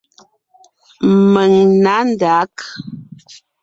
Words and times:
Mèŋ 1.31 1.51
nǎ 1.83 1.95
ndǎg. 2.09 2.55